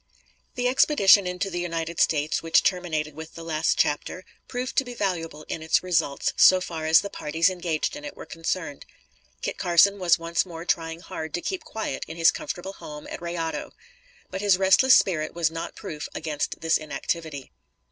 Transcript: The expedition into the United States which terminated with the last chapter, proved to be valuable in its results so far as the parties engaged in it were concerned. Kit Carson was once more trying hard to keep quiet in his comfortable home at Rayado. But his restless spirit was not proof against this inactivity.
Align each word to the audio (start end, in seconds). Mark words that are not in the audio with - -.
The 0.55 0.67
expedition 0.67 1.27
into 1.27 1.51
the 1.51 1.59
United 1.59 1.99
States 1.99 2.41
which 2.41 2.63
terminated 2.63 3.13
with 3.13 3.35
the 3.35 3.43
last 3.43 3.77
chapter, 3.77 4.25
proved 4.47 4.75
to 4.77 4.83
be 4.83 4.95
valuable 4.95 5.43
in 5.43 5.61
its 5.61 5.83
results 5.83 6.33
so 6.35 6.59
far 6.59 6.87
as 6.87 7.01
the 7.01 7.09
parties 7.11 7.51
engaged 7.51 7.95
in 7.95 8.03
it 8.03 8.17
were 8.17 8.25
concerned. 8.25 8.83
Kit 9.43 9.59
Carson 9.59 9.99
was 9.99 10.17
once 10.17 10.43
more 10.43 10.65
trying 10.65 11.01
hard 11.01 11.35
to 11.35 11.41
keep 11.41 11.63
quiet 11.63 12.03
in 12.07 12.17
his 12.17 12.31
comfortable 12.31 12.73
home 12.73 13.05
at 13.11 13.21
Rayado. 13.21 13.73
But 14.31 14.41
his 14.41 14.57
restless 14.57 14.95
spirit 14.95 15.35
was 15.35 15.51
not 15.51 15.75
proof 15.75 16.09
against 16.15 16.61
this 16.61 16.79
inactivity. 16.79 17.51